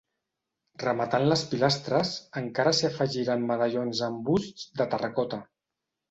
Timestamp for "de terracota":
4.81-5.41